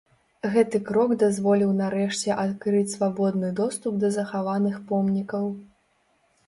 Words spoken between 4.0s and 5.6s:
да захаваных помнікаў.